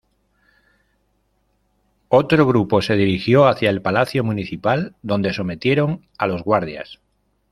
Otro 2.09 2.47
grupo 2.47 2.81
se 2.81 2.95
dirigió 2.95 3.45
hacia 3.47 3.69
el 3.69 3.83
Palacio 3.83 4.23
Municipal 4.23 4.95
donde 5.03 5.31
sometieron 5.31 6.07
a 6.17 6.25
los 6.25 6.41
guardias. 6.43 6.97